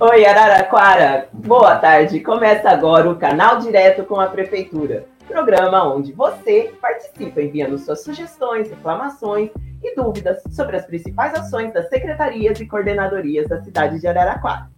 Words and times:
Oi, 0.00 0.26
Araraquara! 0.26 1.28
Boa 1.32 1.76
tarde! 1.76 2.18
Começa 2.18 2.68
agora 2.68 3.08
o 3.08 3.14
Canal 3.14 3.60
Direto 3.60 4.02
com 4.02 4.18
a 4.18 4.26
Prefeitura, 4.26 5.04
programa 5.28 5.84
onde 5.94 6.12
você 6.12 6.74
participa 6.82 7.40
enviando 7.40 7.78
suas 7.78 8.02
sugestões, 8.02 8.68
reclamações 8.68 9.50
e 9.80 9.94
dúvidas 9.94 10.42
sobre 10.50 10.76
as 10.76 10.84
principais 10.84 11.32
ações 11.34 11.72
das 11.72 11.88
secretarias 11.88 12.58
e 12.58 12.66
coordenadorias 12.66 13.48
da 13.48 13.62
cidade 13.62 14.00
de 14.00 14.08
Araraquara. 14.08 14.68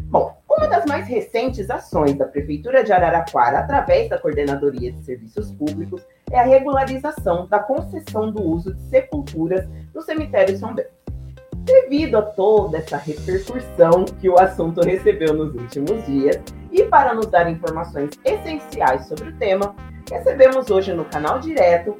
Bom, 0.00 0.36
uma 0.50 0.66
das 0.66 0.84
mais 0.84 1.06
recentes 1.06 1.70
ações 1.70 2.16
da 2.18 2.26
Prefeitura 2.26 2.82
de 2.82 2.92
Araraquara, 2.92 3.60
através 3.60 4.08
da 4.08 4.18
Coordenadoria 4.18 4.90
de 4.90 5.00
Serviços 5.04 5.52
Públicos, 5.52 6.04
é 6.32 6.40
a 6.40 6.44
regularização 6.44 7.46
da 7.46 7.60
concessão 7.60 8.32
do 8.32 8.42
uso 8.42 8.74
de 8.74 8.82
sepulturas 8.88 9.64
no 9.94 10.02
cemitério 10.02 10.58
São 10.58 10.74
Bento. 10.74 11.05
Devido 11.66 12.18
a 12.18 12.22
toda 12.22 12.78
essa 12.78 12.96
repercussão 12.96 14.04
que 14.20 14.28
o 14.28 14.38
assunto 14.38 14.82
recebeu 14.82 15.34
nos 15.34 15.52
últimos 15.52 16.06
dias, 16.06 16.40
e 16.70 16.84
para 16.84 17.12
nos 17.12 17.26
dar 17.26 17.50
informações 17.50 18.10
essenciais 18.24 19.08
sobre 19.08 19.30
o 19.30 19.36
tema, 19.36 19.74
recebemos 20.08 20.70
hoje 20.70 20.92
no 20.92 21.04
canal 21.06 21.40
direto 21.40 21.98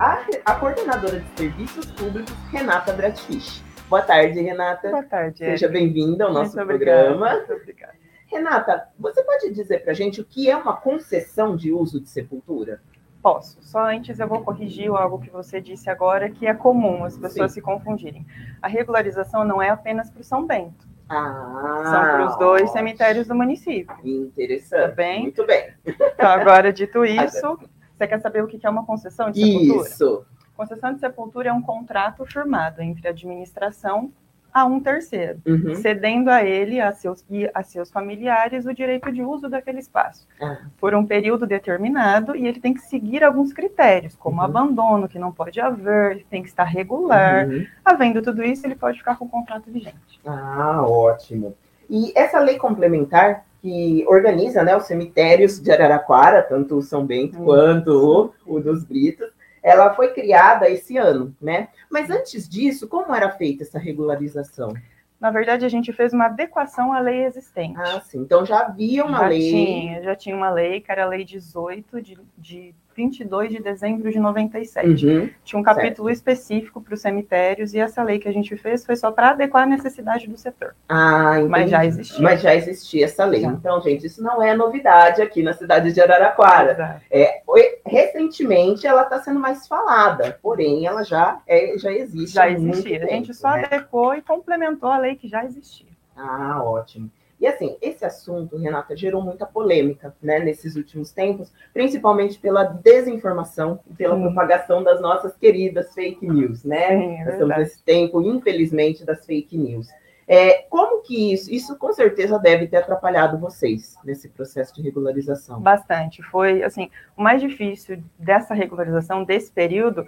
a, 0.00 0.26
a 0.44 0.54
coordenadora 0.56 1.20
de 1.20 1.38
serviços 1.38 1.86
públicos, 1.92 2.34
Renata 2.50 2.92
Bratfisch. 2.92 3.62
Boa 3.88 4.02
tarde, 4.02 4.40
Renata. 4.40 4.90
Boa 4.90 5.04
tarde. 5.04 5.38
Seja 5.38 5.68
bem-vinda 5.68 6.24
ao 6.24 6.32
nosso 6.32 6.56
Muito 6.56 6.66
programa. 6.66 7.32
Muito 7.32 7.52
obrigada. 7.52 7.94
Renata, 8.26 8.88
você 8.98 9.22
pode 9.22 9.52
dizer 9.52 9.84
para 9.84 9.92
a 9.92 9.94
gente 9.94 10.20
o 10.20 10.24
que 10.24 10.50
é 10.50 10.56
uma 10.56 10.76
concessão 10.76 11.54
de 11.54 11.72
uso 11.72 12.00
de 12.00 12.08
sepultura? 12.08 12.80
Posso. 13.26 13.58
Só 13.60 13.90
antes 13.90 14.20
eu 14.20 14.28
vou 14.28 14.40
corrigir 14.42 14.88
algo 14.88 15.18
que 15.18 15.28
você 15.30 15.60
disse 15.60 15.90
agora, 15.90 16.30
que 16.30 16.46
é 16.46 16.54
comum 16.54 17.02
as 17.02 17.18
pessoas 17.18 17.50
Sim. 17.50 17.54
se 17.56 17.60
confundirem. 17.60 18.24
A 18.62 18.68
regularização 18.68 19.44
não 19.44 19.60
é 19.60 19.68
apenas 19.68 20.08
para 20.08 20.20
o 20.20 20.24
São 20.24 20.46
Bento. 20.46 20.86
Ah, 21.08 21.82
São 21.82 22.02
para 22.02 22.26
os 22.28 22.38
dois 22.38 22.62
ótimo. 22.62 22.78
cemitérios 22.78 23.26
do 23.26 23.34
município. 23.34 23.96
Interessante. 24.04 24.90
Tá 24.90 24.94
bem? 24.94 25.22
Muito 25.22 25.44
bem. 25.44 25.74
Então, 25.84 26.30
agora, 26.30 26.72
dito 26.72 27.02
isso, 27.04 27.58
você 27.98 28.06
quer 28.06 28.20
saber 28.20 28.44
o 28.44 28.46
que 28.46 28.64
é 28.64 28.70
uma 28.70 28.86
concessão 28.86 29.28
de 29.32 29.44
sepultura? 29.44 29.88
Isso. 29.88 30.26
Concessão 30.56 30.94
de 30.94 31.00
sepultura 31.00 31.48
é 31.48 31.52
um 31.52 31.62
contrato 31.62 32.24
firmado 32.26 32.80
entre 32.80 33.08
a 33.08 33.10
administração 33.10 34.12
a 34.56 34.64
um 34.64 34.80
terceiro, 34.80 35.38
Uhum. 35.46 35.74
cedendo 35.74 36.30
a 36.30 36.42
ele 36.42 36.80
a 36.80 36.90
seus, 36.92 37.22
e 37.30 37.50
a 37.52 37.62
seus 37.62 37.90
familiares 37.90 38.64
o 38.64 38.72
direito 38.72 39.12
de 39.12 39.22
uso 39.22 39.50
daquele 39.50 39.80
espaço. 39.80 40.26
Ah, 40.40 40.56
por 40.80 40.94
um 40.94 41.04
período 41.04 41.46
determinado 41.46 42.34
e 42.34 42.46
ele 42.46 42.58
tem 42.58 42.72
que 42.72 42.80
seguir 42.80 43.22
alguns 43.22 43.52
critérios, 43.52 44.16
como 44.16 44.38
Uhum. 44.38 44.44
abandono, 44.44 45.08
que 45.08 45.18
não 45.18 45.30
pode 45.30 45.60
haver, 45.60 46.24
tem 46.30 46.42
que 46.42 46.48
estar 46.48 46.64
regular. 46.64 47.46
uhum. 47.46 47.66
Havendo 47.84 48.22
tudo 48.22 48.42
isso, 48.42 48.66
ele 48.66 48.74
pode 48.76 48.96
ficar 48.98 49.16
com 49.18 49.26
o 49.26 49.28
contrato 49.28 49.70
vigente. 49.70 50.18
Ah, 50.26 50.82
ótimo. 50.88 51.54
E 51.90 52.12
essa 52.16 52.40
lei 52.40 52.56
complementar 52.56 53.44
que 53.60 54.04
organiza 54.08 54.62
né, 54.62 54.74
os 54.76 54.84
cemitérios 54.86 55.60
de 55.60 55.70
Araraquara, 55.70 56.40
tanto 56.42 56.76
o 56.76 56.82
São 56.82 57.04
Bento 57.04 57.36
quanto 57.38 58.32
o, 58.46 58.54
o 58.56 58.60
dos 58.60 58.84
Britos, 58.84 59.28
ela 59.66 59.92
foi 59.94 60.12
criada 60.12 60.70
esse 60.70 60.96
ano, 60.96 61.34
né? 61.42 61.68
Mas 61.90 62.08
antes 62.08 62.48
disso, 62.48 62.86
como 62.86 63.12
era 63.12 63.30
feita 63.30 63.64
essa 63.64 63.80
regularização? 63.80 64.72
Na 65.20 65.32
verdade, 65.32 65.64
a 65.64 65.68
gente 65.68 65.92
fez 65.92 66.12
uma 66.12 66.26
adequação 66.26 66.92
à 66.92 67.00
lei 67.00 67.24
existente. 67.24 67.74
Ah, 67.76 68.00
sim. 68.00 68.20
Então 68.20 68.46
já 68.46 68.60
havia 68.60 69.04
uma 69.04 69.18
já 69.18 69.26
lei. 69.26 69.50
Tinha, 69.50 70.02
já 70.02 70.14
tinha 70.14 70.36
uma 70.36 70.50
lei, 70.50 70.80
que 70.80 70.92
era 70.92 71.02
a 71.02 71.08
Lei 71.08 71.24
18 71.24 72.00
de, 72.00 72.16
de 72.38 72.74
22 72.94 73.50
de 73.50 73.60
dezembro 73.60 74.10
de 74.10 74.20
97. 74.20 75.06
Uhum. 75.06 75.30
Tinha 75.42 75.60
um 75.60 75.62
capítulo 75.62 76.10
específico 76.10 76.80
para 76.80 76.94
os 76.94 77.00
cemitérios 77.00 77.74
e 77.74 77.78
essa 77.78 78.02
lei 78.02 78.18
que 78.18 78.28
a 78.28 78.32
gente 78.32 78.56
fez 78.56 78.84
foi 78.84 78.94
só 78.94 79.10
para 79.10 79.30
adequar 79.30 79.64
a 79.64 79.66
necessidade 79.66 80.28
do 80.28 80.36
setor. 80.36 80.74
Ah, 80.88 81.34
entendi. 81.36 81.48
Mas 81.48 81.70
já 81.70 81.84
existia. 81.84 82.22
Mas 82.22 82.40
já 82.40 82.54
existia 82.54 83.04
essa 83.04 83.24
lei. 83.24 83.40
Já. 83.42 83.48
Então, 83.48 83.80
gente, 83.82 84.06
isso 84.06 84.22
não 84.22 84.42
é 84.42 84.54
novidade 84.54 85.20
aqui 85.20 85.42
na 85.42 85.52
cidade 85.52 85.92
de 85.92 86.00
Araraquara. 86.00 86.72
Exato. 86.72 87.00
É, 87.10 87.42
recentemente 87.86 88.86
ela 88.86 89.02
está 89.02 89.20
sendo 89.20 89.40
mais 89.40 89.66
falada, 89.66 90.38
porém 90.42 90.86
ela 90.86 91.02
já, 91.02 91.40
é, 91.46 91.78
já 91.78 91.92
existe. 91.92 92.34
Já 92.34 92.50
existia. 92.50 92.98
A 92.98 93.06
gente 93.06 93.28
tempo, 93.28 93.34
só 93.34 93.50
né? 93.52 93.64
adequou 93.64 94.14
e 94.14 94.22
complementou 94.22 94.90
a 94.90 94.98
lei 94.98 95.16
que 95.16 95.28
já 95.28 95.44
existia. 95.44 95.86
Ah, 96.16 96.62
ótimo. 96.62 97.10
E 97.38 97.46
assim, 97.46 97.76
esse 97.82 98.04
assunto, 98.04 98.56
Renata, 98.56 98.96
gerou 98.96 99.20
muita 99.20 99.44
polêmica 99.44 100.14
né, 100.22 100.38
nesses 100.38 100.74
últimos 100.74 101.12
tempos, 101.12 101.52
principalmente 101.72 102.38
pela 102.38 102.64
desinformação 102.64 103.78
e 103.90 103.94
pela 103.94 104.16
Sim. 104.16 104.22
propagação 104.22 104.82
das 104.82 105.00
nossas 105.02 105.36
queridas 105.36 105.92
fake 105.92 106.26
news, 106.26 106.64
né? 106.64 106.88
Sim, 106.88 107.14
é 107.20 107.24
Nós 107.24 107.32
estamos 107.34 107.56
nesse 107.58 107.82
tempo, 107.82 108.22
infelizmente, 108.22 109.04
das 109.04 109.26
fake 109.26 109.58
news. 109.58 109.88
É, 110.28 110.64
como 110.68 111.02
que 111.02 111.32
isso, 111.32 111.52
isso 111.52 111.76
com 111.78 111.92
certeza 111.92 112.38
deve 112.38 112.66
ter 112.66 112.78
atrapalhado 112.78 113.38
vocês 113.38 113.96
nesse 114.04 114.28
processo 114.28 114.74
de 114.74 114.82
regularização? 114.82 115.60
Bastante. 115.60 116.20
Foi 116.24 116.64
assim, 116.64 116.90
o 117.16 117.22
mais 117.22 117.40
difícil 117.40 118.02
dessa 118.18 118.52
regularização 118.52 119.22
desse 119.22 119.52
período 119.52 120.04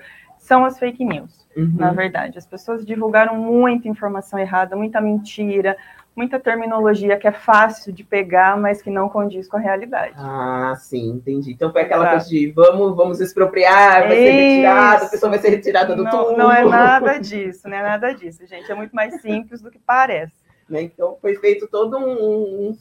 são 0.49 0.65
as 0.65 0.79
fake 0.79 1.05
news. 1.05 1.47
Uhum. 1.57 1.75
Na 1.77 1.93
verdade, 1.93 2.39
as 2.39 2.47
pessoas 2.47 2.85
divulgaram 2.85 3.37
muita 3.37 3.87
informação 3.87 4.39
errada, 4.39 4.75
muita 4.75 5.01
mentira, 5.01 5.77
muita 6.17 6.41
terminologia 6.41 7.17
que 7.19 7.29
é 7.29 7.33
fácil 7.33 7.93
de 7.93 8.03
pegar, 8.03 8.57
mas 8.57 8.81
que 8.81 8.91
não 8.91 9.09
condiz 9.09 9.47
com 9.47 9.57
a 9.57 9.61
realidade. 9.61 10.15
Ah, 10.17 10.75
sim, 10.79 11.11
entendi. 11.11 11.53
Então 11.53 11.71
foi 11.71 11.83
aquela 11.83 12.05
Exato. 12.05 12.17
coisa 12.17 12.31
de 12.31 12.51
vamos, 12.53 12.97
vamos 12.97 13.21
expropriar, 13.21 14.09
vai 14.09 14.17
ser 14.17 14.31
Isso. 14.33 14.49
retirado, 14.51 15.05
a 15.05 15.09
pessoa 15.09 15.31
vai 15.31 15.39
ser 15.39 15.51
retirada 15.51 15.95
do 15.95 16.03
Não, 16.05 16.11
túmulo. 16.11 16.37
não 16.39 16.51
é 16.53 16.65
nada 16.65 17.19
disso, 17.21 17.69
não 17.69 17.77
é 17.77 17.83
nada 17.83 18.13
disso, 18.13 18.47
gente. 18.47 18.71
É 18.73 18.75
muito 18.75 18.95
mais 18.97 19.21
simples 19.21 19.61
do 19.61 19.71
que 19.71 19.79
parece. 19.79 20.33
né? 20.69 20.83
Então 20.83 21.17
foi 21.21 21.37
feito 21.37 21.69
todo 21.69 21.99
um, 21.99 22.71
um 22.71 22.77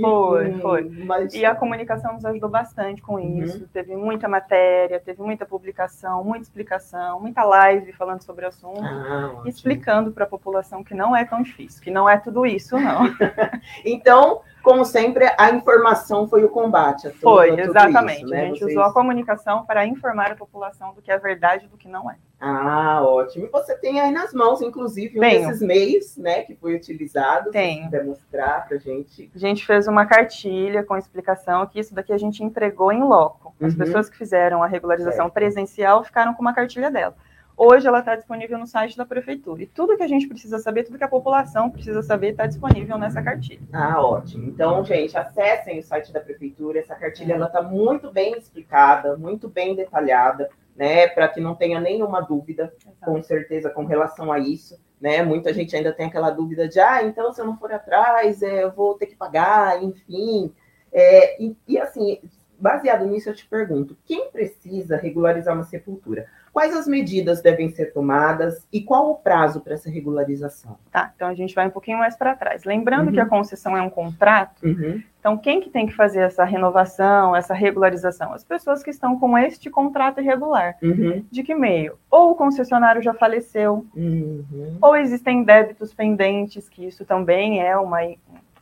Foi, 0.00 0.52
foi. 0.60 0.84
uma 0.84 1.18
E 1.34 1.44
a 1.44 1.54
comunicação 1.54 2.12
nos 2.14 2.24
ajudou 2.24 2.48
bastante 2.48 3.02
com 3.02 3.14
Uhum. 3.16 3.42
isso. 3.42 3.66
Teve 3.68 3.96
muita 3.96 4.28
matéria, 4.28 5.00
teve 5.00 5.20
muita 5.22 5.44
publicação, 5.44 6.22
muita 6.22 6.42
explicação, 6.44 7.18
muita 7.20 7.42
live 7.44 7.92
falando 7.92 8.22
sobre 8.22 8.44
o 8.44 8.48
assunto. 8.48 8.80
Ah, 8.82 9.42
explicando 9.44 10.12
para 10.12 10.24
a 10.24 10.28
população 10.28 10.84
que 10.84 10.94
não 10.94 11.14
é 11.16 11.24
tão 11.24 11.42
difícil, 11.42 11.82
que 11.82 11.90
não 11.90 12.08
é 12.08 12.16
tudo 12.18 12.46
isso, 12.46 12.78
não. 12.78 13.02
Então, 13.84 14.40
como 14.62 14.84
sempre, 14.84 15.28
a 15.36 15.50
informação 15.50 16.28
foi 16.28 16.44
o 16.44 16.48
combate. 16.48 17.08
Tudo- 17.10 17.20
Foi, 17.20 17.58
exatamente. 17.60 18.18
isso, 18.22 18.30
né? 18.30 18.42
A 18.42 18.44
gente 18.46 18.58
Vocês- 18.60 18.70
usou 18.72 18.84
a 18.84 18.92
comunicação 18.92 19.64
para 19.66 19.84
informar 19.86 20.30
a 20.32 20.36
população 20.36 20.94
do 20.94 21.02
que 21.02 21.10
é 21.10 21.18
verdade 21.18 21.66
e 21.66 21.68
do 21.68 21.76
que 21.76 21.88
não 21.88 22.08
é. 22.10 22.16
Ah, 22.44 23.00
ótimo. 23.04 23.46
E 23.46 23.48
você 23.48 23.76
tem 23.76 24.00
aí 24.00 24.10
nas 24.10 24.34
mãos, 24.34 24.60
inclusive, 24.60 25.16
um 25.16 25.20
Tenho. 25.20 25.46
desses 25.46 25.62
meios, 25.62 26.16
né, 26.16 26.42
que 26.42 26.56
foi 26.56 26.74
utilizado. 26.74 27.50
Quiser 27.84 28.04
mostrar 28.04 28.66
pra 28.66 28.78
gente. 28.78 29.30
A 29.32 29.38
gente 29.38 29.64
fez 29.64 29.86
uma 29.86 30.04
cartilha 30.06 30.82
com 30.82 30.96
explicação 30.96 31.64
que 31.68 31.78
isso 31.78 31.94
daqui 31.94 32.12
a 32.12 32.18
gente 32.18 32.42
entregou 32.42 32.90
em 32.90 33.00
loco. 33.02 33.54
As 33.62 33.72
Uhum. 33.74 33.78
pessoas 33.78 34.10
que 34.10 34.18
fizeram 34.18 34.60
a 34.60 34.66
regularização 34.66 35.30
presencial 35.30 36.02
ficaram 36.02 36.34
com 36.34 36.42
uma 36.42 36.52
cartilha 36.52 36.90
dela. 36.90 37.14
Hoje 37.56 37.86
ela 37.86 38.00
está 38.00 38.16
disponível 38.16 38.58
no 38.58 38.66
site 38.66 38.96
da 38.96 39.04
prefeitura. 39.04 39.62
E 39.62 39.66
tudo 39.66 39.96
que 39.96 40.02
a 40.02 40.08
gente 40.08 40.26
precisa 40.26 40.58
saber, 40.58 40.82
tudo 40.82 40.98
que 40.98 41.04
a 41.04 41.08
população 41.08 41.70
precisa 41.70 42.02
saber, 42.02 42.30
está 42.30 42.46
disponível 42.46 42.98
nessa 42.98 43.22
cartilha. 43.22 43.60
Ah, 43.72 44.02
ótimo. 44.04 44.48
Então, 44.48 44.82
gente, 44.84 45.16
acessem 45.16 45.78
o 45.78 45.82
site 45.82 46.12
da 46.12 46.18
prefeitura. 46.18 46.80
Essa 46.80 46.96
cartilha 46.96 47.34
ela 47.34 47.46
está 47.46 47.62
muito 47.62 48.10
bem 48.10 48.36
explicada, 48.36 49.16
muito 49.16 49.48
bem 49.48 49.76
detalhada, 49.76 50.48
né? 50.76 51.06
Para 51.08 51.28
que 51.28 51.40
não 51.40 51.54
tenha 51.54 51.80
nenhuma 51.80 52.20
dúvida, 52.20 52.72
com 53.04 53.22
certeza, 53.22 53.70
com 53.70 53.84
relação 53.84 54.32
a 54.32 54.38
isso. 54.38 54.80
Né? 55.00 55.22
Muita 55.22 55.52
gente 55.52 55.74
ainda 55.74 55.92
tem 55.92 56.06
aquela 56.06 56.30
dúvida 56.30 56.68
de, 56.68 56.78
ah, 56.78 57.02
então 57.02 57.32
se 57.32 57.40
eu 57.40 57.46
não 57.46 57.58
for 57.58 57.72
atrás, 57.72 58.40
é, 58.42 58.62
eu 58.62 58.70
vou 58.70 58.94
ter 58.94 59.06
que 59.06 59.16
pagar, 59.16 59.82
enfim. 59.82 60.52
É, 60.92 61.42
e, 61.42 61.56
e, 61.66 61.78
assim, 61.78 62.20
baseado 62.62 63.04
nisso, 63.06 63.28
eu 63.28 63.34
te 63.34 63.46
pergunto: 63.46 63.96
quem 64.06 64.30
precisa 64.30 64.96
regularizar 64.96 65.54
uma 65.54 65.64
sepultura? 65.64 66.26
Quais 66.52 66.76
as 66.76 66.86
medidas 66.86 67.40
devem 67.40 67.70
ser 67.70 67.92
tomadas 67.94 68.66
e 68.70 68.82
qual 68.82 69.10
o 69.10 69.14
prazo 69.14 69.62
para 69.62 69.72
essa 69.72 69.88
regularização? 69.88 70.76
Tá, 70.90 71.10
então 71.16 71.28
a 71.28 71.34
gente 71.34 71.54
vai 71.54 71.66
um 71.66 71.70
pouquinho 71.70 71.96
mais 71.98 72.14
para 72.14 72.34
trás. 72.36 72.64
Lembrando 72.64 73.06
Uhum. 73.06 73.12
que 73.14 73.20
a 73.20 73.26
concessão 73.26 73.74
é 73.76 73.80
um 73.82 73.90
contrato, 73.90 74.62
Uhum. 74.66 75.02
Então, 75.18 75.38
quem 75.38 75.60
que 75.60 75.70
tem 75.70 75.86
que 75.86 75.94
fazer 75.94 76.18
essa 76.18 76.42
renovação, 76.42 77.36
essa 77.36 77.54
regularização? 77.54 78.32
As 78.32 78.42
pessoas 78.42 78.82
que 78.82 78.90
estão 78.90 79.16
com 79.20 79.38
este 79.38 79.70
contrato 79.70 80.20
irregular. 80.20 80.76
Uhum. 80.82 81.24
De 81.30 81.44
que 81.44 81.54
meio? 81.54 81.96
Ou 82.10 82.32
o 82.32 82.34
concessionário 82.34 83.00
já 83.00 83.14
faleceu, 83.14 83.86
Uhum. 83.94 84.78
ou 84.82 84.96
existem 84.96 85.44
débitos 85.44 85.94
pendentes, 85.94 86.68
que 86.68 86.84
isso 86.84 87.04
também 87.04 87.62
é 87.64 87.76
uma 87.76 88.00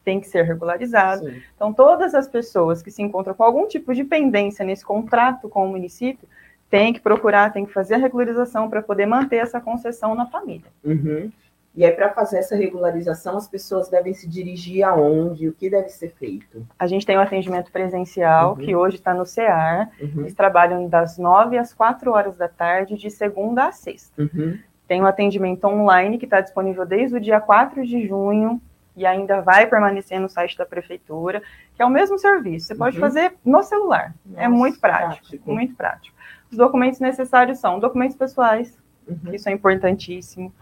tem 0.05 0.20
que 0.20 0.26
ser 0.26 0.43
regularizado. 0.43 1.25
Sim. 1.25 1.43
Então, 1.55 1.73
todas 1.73 2.14
as 2.14 2.26
pessoas 2.26 2.82
que 2.82 2.91
se 2.91 3.02
encontram 3.02 3.35
com 3.35 3.44
algum 3.44 3.67
tipo 3.67 3.94
de 3.94 4.05
pendência 4.05 4.64
nesse 4.64 4.85
contrato 4.85 5.49
com 5.49 5.67
o 5.67 5.69
município 5.69 6.29
têm 6.69 6.93
que 6.93 7.00
procurar, 7.00 7.52
têm 7.52 7.67
que 7.67 7.73
fazer 7.73 7.94
a 7.94 7.99
regularização 7.99 8.70
para 8.70 8.82
poder 8.82 9.06
manter 9.06 9.37
essa 9.37 9.61
concessão 9.61 10.14
na 10.14 10.26
família. 10.26 10.70
Uhum. 10.85 11.31
E 11.75 11.85
aí, 11.85 11.93
para 11.93 12.11
fazer 12.11 12.38
essa 12.38 12.56
regularização, 12.56 13.37
as 13.37 13.47
pessoas 13.47 13.88
devem 13.88 14.12
se 14.12 14.29
dirigir 14.29 14.82
aonde? 14.82 15.49
O 15.49 15.52
que 15.52 15.70
deve 15.70 15.88
ser 15.88 16.11
feito? 16.11 16.67
A 16.76 16.87
gente 16.87 17.06
tem 17.06 17.17
o 17.17 17.20
atendimento 17.20 17.70
presencial, 17.70 18.50
Uhum. 18.50 18.56
que 18.56 18.75
hoje 18.75 18.96
está 18.96 19.14
no 19.14 19.25
CEAR. 19.25 19.88
Uhum. 20.00 20.23
Eles 20.23 20.35
trabalham 20.35 20.88
das 20.88 21.17
9 21.17 21.56
às 21.56 21.73
4 21.73 22.11
horas 22.11 22.37
da 22.37 22.49
tarde, 22.49 22.96
de 22.96 23.08
segunda 23.08 23.67
a 23.67 23.73
sexta. 23.73 24.20
Uhum. 24.20 24.58
Tem 24.88 25.00
o 25.00 25.06
atendimento 25.06 25.64
online, 25.64 26.19
que 26.19 26.25
está 26.25 26.41
disponível 26.41 26.85
desde 26.85 27.17
o 27.17 27.20
dia 27.20 27.41
4 27.41 27.87
de 27.87 28.05
junho 28.08 28.61
e 28.97 29.07
ainda 29.07 29.41
vai 29.41 29.67
permanecer 29.67 30.19
no 30.21 30.29
site 30.29 30.57
da 30.59 30.67
prefeitura, 30.67 31.43
que 31.75 31.83
é 31.83 31.87
o 31.87 31.91
mesmo 31.91 32.19
serviço. 32.19 32.67
Você 32.67 32.75
pode 32.75 32.97
Uhum. 32.97 33.01
fazer 33.01 33.35
no 33.45 33.63
celular. 33.63 34.15
é 34.37 34.47
Nossa, 34.49 34.51
muito 34.51 34.81
prático, 34.81 35.27
prático. 35.29 35.51
muito 35.53 35.75
prático. 35.77 36.17
Os 36.51 36.57
documentos 36.59 36.99
necessários 37.01 37.59
são 37.59 37.79
documentos 37.79 38.17
pessoais, 38.17 38.77
Uhum. 39.09 39.33
isso 39.35 39.49
é 39.49 39.53
importantíssimo. 39.53 40.53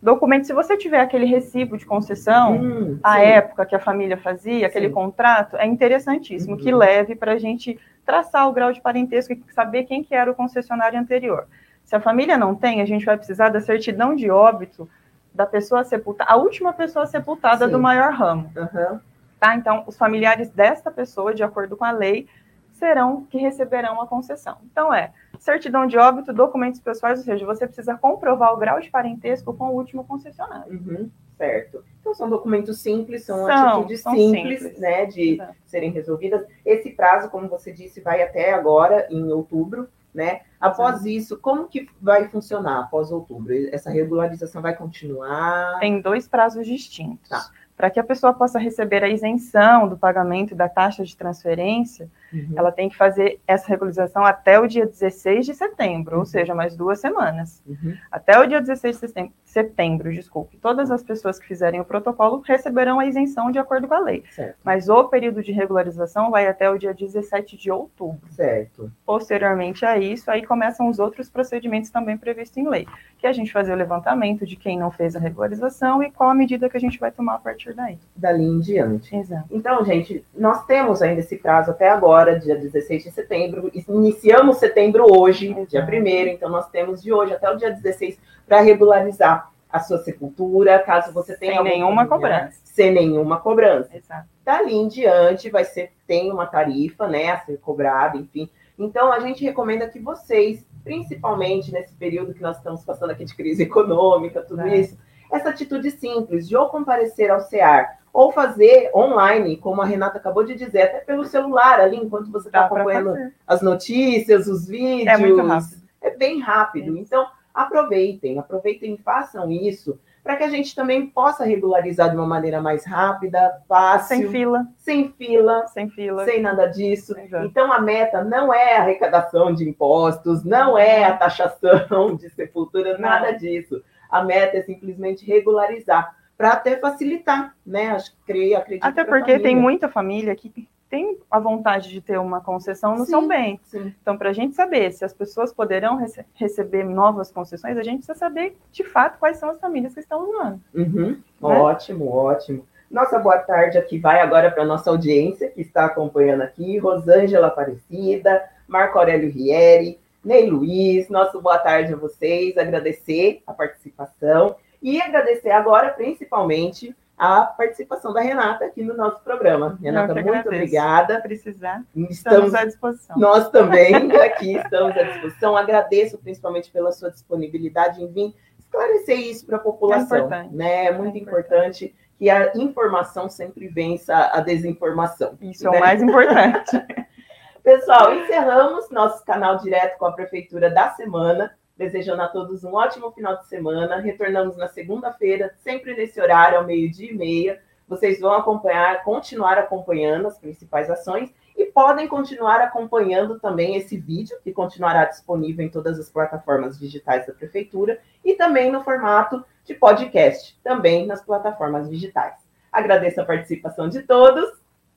Documentos, 0.00 0.48
se 0.48 0.52
você 0.52 0.76
tiver 0.76 1.00
aquele 1.00 1.26
recibo 1.26 1.76
de 1.78 1.86
concessão, 1.86 2.56
Hum, 2.60 2.98
a 3.04 3.20
época 3.20 3.64
que 3.64 3.74
a 3.76 3.78
família 3.78 4.16
fazia, 4.16 4.66
aquele 4.66 4.88
Sim. 4.88 4.94
contrato, 4.94 5.56
é 5.56 5.64
interessantíssimo, 5.66 6.56
que 6.56 6.72
Uhum. 6.72 6.78
leve 6.78 7.14
para 7.14 7.32
a 7.32 7.38
gente 7.38 7.78
traçar 8.04 8.48
o 8.48 8.52
grau 8.52 8.72
de 8.72 8.80
parentesco 8.80 9.32
e 9.32 9.40
saber 9.52 9.84
quem 9.84 10.02
que 10.02 10.12
era 10.12 10.28
o 10.28 10.34
concessionário 10.34 10.98
anterior. 10.98 11.46
Se 11.84 11.94
a 11.94 12.00
família 12.00 12.36
não 12.36 12.52
tem, 12.54 12.80
a 12.80 12.84
gente 12.84 13.04
vai 13.04 13.16
precisar 13.16 13.48
da 13.50 13.60
certidão 13.60 14.14
de 14.16 14.28
óbito 14.28 14.88
da 15.34 15.46
pessoa 15.46 15.82
sepultada, 15.84 16.30
a 16.30 16.36
última 16.36 16.72
pessoa 16.72 17.06
sepultada 17.06 17.66
Sim. 17.66 17.72
do 17.72 17.78
maior 17.78 18.12
ramo, 18.12 18.50
Aham. 18.56 19.00
tá? 19.40 19.54
Então, 19.56 19.84
os 19.86 19.96
familiares 19.96 20.50
desta 20.50 20.90
pessoa, 20.90 21.34
de 21.34 21.42
acordo 21.42 21.76
com 21.76 21.84
a 21.84 21.90
lei, 21.90 22.28
serão 22.72 23.24
que 23.24 23.38
receberão 23.38 24.00
a 24.00 24.06
concessão. 24.06 24.56
Então, 24.70 24.92
é 24.92 25.12
certidão 25.38 25.86
de 25.86 25.96
óbito, 25.98 26.32
documentos 26.32 26.80
pessoais, 26.80 27.18
ou 27.18 27.24
seja, 27.24 27.44
você 27.46 27.66
precisa 27.66 27.96
comprovar 27.96 28.52
o 28.52 28.56
grau 28.56 28.80
de 28.80 28.90
parentesco 28.90 29.52
com 29.54 29.66
o 29.70 29.74
último 29.74 30.04
concessionário. 30.04 30.72
Uhum, 30.72 31.10
certo. 31.36 31.84
Então 32.00 32.14
são 32.14 32.28
documentos 32.30 32.80
simples, 32.80 33.24
são, 33.24 33.46
São, 33.46 33.68
atitudes 33.68 34.00
são 34.02 34.14
simples, 34.14 34.60
simples. 34.62 34.78
né, 34.80 35.06
de 35.06 35.34
Exato. 35.34 35.54
serem 35.66 35.90
resolvidas. 35.90 36.44
Esse 36.64 36.90
prazo, 36.90 37.28
como 37.30 37.48
você 37.48 37.72
disse, 37.72 38.00
vai 38.00 38.22
até 38.22 38.52
agora, 38.52 39.06
em 39.10 39.32
outubro, 39.32 39.88
né? 40.14 40.42
Após 40.60 41.04
isso, 41.06 41.36
como 41.38 41.66
que 41.68 41.88
vai 42.00 42.28
funcionar 42.28 42.80
após 42.80 43.10
outubro? 43.10 43.52
Essa 43.72 43.90
regularização 43.90 44.60
vai 44.62 44.74
continuar? 44.76 45.78
Tem 45.80 46.00
dois 46.00 46.28
prazos 46.28 46.66
distintos. 46.66 47.28
Tá. 47.28 47.46
Para 47.74 47.90
que 47.90 47.98
a 47.98 48.04
pessoa 48.04 48.32
possa 48.34 48.58
receber 48.58 49.02
a 49.02 49.08
isenção 49.08 49.88
do 49.88 49.96
pagamento 49.96 50.54
da 50.54 50.68
taxa 50.68 51.02
de 51.02 51.16
transferência, 51.16 52.08
Uhum. 52.32 52.52
ela 52.54 52.70
tem 52.70 52.88
que 52.88 52.96
fazer 52.96 53.40
essa 53.46 53.66
regularização 53.66 54.24
até 54.24 54.60
o 54.60 54.66
dia 54.68 54.86
16 54.86 55.46
de 55.46 55.54
setembro, 55.54 56.14
Uhum. 56.14 56.20
ou 56.20 56.26
seja, 56.26 56.54
mais 56.54 56.76
duas 56.76 57.00
semanas. 57.00 57.62
Uhum. 57.66 57.96
Até 58.10 58.38
o 58.38 58.46
dia 58.46 58.60
16 58.60 58.96
de 59.00 59.08
setem- 59.08 59.32
setembro, 59.52 60.10
desculpe, 60.12 60.56
todas 60.56 60.90
as 60.90 61.02
pessoas 61.02 61.38
que 61.38 61.46
fizerem 61.46 61.78
o 61.78 61.84
protocolo 61.84 62.42
receberão 62.44 62.98
a 62.98 63.06
isenção 63.06 63.50
de 63.50 63.58
acordo 63.58 63.86
com 63.86 63.92
a 63.94 64.00
lei. 64.00 64.24
Certo, 64.30 64.56
Mas 64.64 64.88
o 64.88 65.04
período 65.04 65.42
de 65.42 65.52
regularização 65.52 66.30
vai 66.30 66.46
até 66.46 66.70
o 66.70 66.78
dia 66.78 66.94
17 66.94 67.56
de 67.58 67.70
outubro. 67.70 68.20
certo. 68.30 68.90
Posteriormente 69.04 69.84
a 69.84 69.98
isso, 69.98 70.30
aí 70.30 70.46
começam 70.46 70.88
os 70.88 70.98
outros 70.98 71.28
procedimentos 71.28 71.90
também 71.90 72.16
previstos 72.16 72.56
em 72.56 72.66
lei, 72.66 72.86
que 73.18 73.26
é 73.26 73.30
a 73.30 73.32
gente 73.32 73.52
fazer 73.52 73.72
o 73.72 73.76
levantamento 73.76 74.46
de 74.46 74.56
quem 74.56 74.78
não 74.78 74.90
fez 74.90 75.14
a 75.14 75.18
regularização 75.20 76.02
e 76.02 76.10
qual 76.10 76.30
a 76.30 76.34
medida 76.34 76.70
que 76.70 76.76
a 76.78 76.80
gente 76.80 76.98
vai 76.98 77.10
tomar 77.10 77.34
a 77.34 77.38
partir 77.38 77.74
daí. 77.74 77.98
Dali 78.16 78.44
em 78.44 78.58
diante. 78.58 79.14
Exato. 79.14 79.44
Então, 79.50 79.84
gente, 79.84 80.24
nós 80.34 80.64
temos 80.64 81.02
ainda 81.02 81.20
esse 81.20 81.36
prazo 81.36 81.72
até 81.72 81.90
agora, 81.90 82.40
dia 82.40 82.56
16 82.56 83.04
de 83.04 83.10
setembro. 83.10 83.70
Iniciamos 83.86 84.56
setembro 84.56 85.04
hoje, 85.14 85.48
Exato. 85.50 85.66
dia 85.66 85.84
1 85.84 86.28
então 86.28 86.48
nós 86.48 86.68
temos 86.70 87.02
de 87.02 87.12
hoje 87.12 87.34
até 87.34 87.50
o 87.50 87.56
dia 87.56 87.70
16 87.70 88.18
para 88.46 88.60
regularizar 88.60 89.41
a 89.72 89.80
sua 89.80 89.98
sepultura, 89.98 90.78
caso 90.80 91.12
você 91.12 91.36
tenha 91.36 91.62
Sem 91.62 91.64
nenhuma 91.64 92.06
cobrança. 92.06 92.60
Sem 92.62 92.92
nenhuma 92.92 93.40
cobrança. 93.40 93.96
Exato. 93.96 94.28
Dali 94.44 94.74
em 94.74 94.86
diante 94.86 95.48
vai 95.48 95.64
ser, 95.64 95.92
tem 96.06 96.30
uma 96.30 96.46
tarifa, 96.46 97.08
né, 97.08 97.30
a 97.30 97.38
ser 97.38 97.58
cobrada, 97.58 98.18
enfim. 98.18 98.50
Então, 98.78 99.12
a 99.12 99.20
gente 99.20 99.42
recomenda 99.42 99.88
que 99.88 99.98
vocês, 99.98 100.64
principalmente 100.84 101.72
nesse 101.72 101.94
período 101.94 102.34
que 102.34 102.42
nós 102.42 102.56
estamos 102.58 102.84
passando 102.84 103.10
aqui 103.10 103.24
de 103.24 103.34
crise 103.34 103.62
econômica, 103.62 104.42
tudo 104.42 104.62
É. 104.62 104.76
isso, 104.76 104.98
essa 105.30 105.48
atitude 105.48 105.90
simples 105.90 106.46
de 106.46 106.54
ou 106.56 106.68
comparecer 106.68 107.30
ao 107.30 107.40
CEAR 107.40 107.98
ou 108.12 108.30
fazer 108.30 108.90
online, 108.94 109.56
como 109.56 109.80
a 109.80 109.86
Renata 109.86 110.18
acabou 110.18 110.44
de 110.44 110.54
dizer, 110.54 110.82
até 110.82 110.98
pelo 110.98 111.24
celular 111.24 111.80
ali, 111.80 111.96
enquanto 111.96 112.30
você 112.30 112.48
está 112.48 112.66
acompanhando 112.66 113.14
as 113.46 113.62
notícias, 113.62 114.46
os 114.46 114.68
vídeos. 114.68 115.06
É 115.06 115.16
muito 115.16 115.40
rápido. 115.40 115.82
É 116.02 116.10
bem 116.10 116.40
rápido. 116.40 116.98
Então, 116.98 117.26
aproveitem, 117.54 118.38
aproveitem 118.38 118.94
e 118.94 118.98
façam 118.98 119.50
isso 119.50 119.98
para 120.22 120.36
que 120.36 120.44
a 120.44 120.48
gente 120.48 120.74
também 120.74 121.06
possa 121.06 121.44
regularizar 121.44 122.08
de 122.08 122.16
uma 122.16 122.26
maneira 122.26 122.60
mais 122.60 122.86
rápida, 122.86 123.60
fácil, 123.68 124.16
Sem 124.16 124.28
fila, 124.30 124.66
sem 124.78 125.08
fila, 125.10 125.66
sem 125.66 125.90
fila. 125.90 126.24
sem 126.24 126.40
nada 126.40 126.66
disso. 126.66 127.18
Exato. 127.18 127.44
Então, 127.44 127.72
a 127.72 127.80
meta 127.80 128.22
não 128.22 128.54
é 128.54 128.76
a 128.76 128.82
arrecadação 128.82 129.52
de 129.52 129.68
impostos, 129.68 130.44
não 130.44 130.78
é 130.78 131.04
a 131.04 131.16
taxação 131.16 132.14
de 132.14 132.30
sepultura, 132.30 132.96
nada 132.98 133.32
disso. 133.32 133.82
A 134.08 134.22
meta 134.22 134.58
é 134.58 134.62
simplesmente 134.62 135.26
regularizar, 135.26 136.14
para 136.36 136.52
até 136.52 136.76
facilitar, 136.76 137.56
né? 137.66 137.88
Acho 137.90 138.12
que 138.12 138.18
creio, 138.26 138.56
acredito. 138.56 138.84
Até 138.84 139.04
porque 139.04 139.38
tem 139.40 139.56
muita 139.56 139.88
família 139.88 140.34
que 140.36 140.68
tem 140.92 141.16
a 141.30 141.40
vontade 141.40 141.88
de 141.88 142.02
ter 142.02 142.18
uma 142.18 142.42
concessão 142.42 142.94
no 142.94 143.06
Sim. 143.06 143.10
São 143.12 143.26
Bento. 143.26 143.62
Sim. 143.64 143.94
Então, 144.02 144.14
para 144.18 144.28
a 144.28 144.32
gente 144.34 144.54
saber 144.54 144.92
se 144.92 145.02
as 145.02 145.14
pessoas 145.14 145.50
poderão 145.50 145.96
rece- 145.96 146.22
receber 146.34 146.84
novas 146.84 147.32
concessões, 147.32 147.78
a 147.78 147.82
gente 147.82 148.04
precisa 148.04 148.18
saber, 148.18 148.58
de 148.70 148.84
fato, 148.84 149.18
quais 149.18 149.38
são 149.38 149.48
as 149.48 149.58
famílias 149.58 149.94
que 149.94 150.00
estão 150.00 150.28
usando. 150.28 150.60
Uhum. 150.74 151.12
Né? 151.12 151.18
Ótimo, 151.40 152.14
ótimo. 152.14 152.66
Nossa 152.90 153.18
boa 153.18 153.38
tarde 153.38 153.78
aqui 153.78 153.98
vai 153.98 154.20
agora 154.20 154.50
para 154.50 154.66
nossa 154.66 154.90
audiência 154.90 155.48
que 155.48 155.62
está 155.62 155.86
acompanhando 155.86 156.42
aqui, 156.42 156.76
Rosângela 156.76 157.46
Aparecida, 157.46 158.44
Marco 158.68 158.98
Aurélio 158.98 159.30
Rieri, 159.30 159.98
Ney 160.22 160.50
Luiz, 160.50 161.08
nosso 161.08 161.40
boa 161.40 161.56
tarde 161.56 161.94
a 161.94 161.96
vocês, 161.96 162.58
agradecer 162.58 163.42
a 163.46 163.54
participação 163.54 164.56
e 164.82 165.00
agradecer 165.00 165.52
agora 165.52 165.88
principalmente 165.88 166.94
a 167.22 167.44
participação 167.44 168.12
da 168.12 168.20
Renata 168.20 168.64
aqui 168.64 168.82
no 168.82 168.94
nosso 168.94 169.20
programa. 169.22 169.78
Renata, 169.80 170.12
muito 170.12 170.28
agradeço. 170.28 170.48
obrigada. 170.48 171.20
Precisar, 171.20 171.84
Estamos 171.94 172.10
estamos 172.10 172.54
à 172.54 172.64
disposição. 172.64 173.16
nós 173.16 173.48
também 173.50 173.94
aqui 174.20 174.56
estamos 174.56 174.96
à 174.96 175.02
disposição. 175.04 175.56
Agradeço 175.56 176.18
principalmente 176.18 176.70
pela 176.72 176.90
sua 176.90 177.10
disponibilidade 177.12 178.02
em 178.02 178.08
vir 178.10 178.34
esclarecer 178.58 179.20
isso 179.20 179.46
para 179.46 179.56
a 179.56 179.60
população. 179.60 180.16
É 180.16 180.20
importante. 180.20 180.54
né? 180.56 180.86
É 180.86 180.92
muito 180.92 181.16
É 181.16 181.20
importante 181.20 181.94
que 182.18 182.28
a 182.28 182.52
informação 182.56 183.28
sempre 183.28 183.68
vença 183.68 184.16
a 184.32 184.40
desinformação. 184.40 185.38
Isso 185.40 185.68
é 185.68 185.70
né? 185.70 185.76
o 185.76 185.80
mais 185.80 186.02
importante. 186.02 186.84
Pessoal, 187.62 188.12
encerramos 188.14 188.90
nosso 188.90 189.24
canal 189.24 189.58
direto 189.58 189.96
com 189.96 190.06
a 190.06 190.12
Prefeitura 190.12 190.68
da 190.68 190.90
semana. 190.90 191.54
Desejando 191.82 192.22
a 192.22 192.28
todos 192.28 192.62
um 192.62 192.74
ótimo 192.74 193.10
final 193.10 193.38
de 193.38 193.48
semana. 193.48 193.96
Retornamos 193.96 194.56
na 194.56 194.68
segunda-feira, 194.68 195.52
sempre 195.64 195.96
nesse 195.96 196.20
horário, 196.20 196.58
ao 196.58 196.64
meio-dia 196.64 197.10
e 197.10 197.12
meia. 197.12 197.60
Vocês 197.88 198.20
vão 198.20 198.32
acompanhar, 198.32 199.02
continuar 199.02 199.58
acompanhando 199.58 200.28
as 200.28 200.38
principais 200.38 200.88
ações 200.88 201.34
e 201.56 201.64
podem 201.64 202.06
continuar 202.06 202.60
acompanhando 202.60 203.40
também 203.40 203.74
esse 203.74 203.96
vídeo, 203.98 204.38
que 204.44 204.52
continuará 204.52 205.06
disponível 205.06 205.66
em 205.66 205.68
todas 205.68 205.98
as 205.98 206.08
plataformas 206.08 206.78
digitais 206.78 207.26
da 207.26 207.32
Prefeitura 207.32 207.98
e 208.24 208.34
também 208.34 208.70
no 208.70 208.84
formato 208.84 209.44
de 209.64 209.74
podcast, 209.74 210.56
também 210.62 211.04
nas 211.04 211.20
plataformas 211.20 211.90
digitais. 211.90 212.36
Agradeço 212.70 213.20
a 213.20 213.24
participação 213.24 213.88
de 213.88 214.02
todos. 214.02 214.52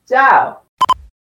Tchau! 0.06 0.65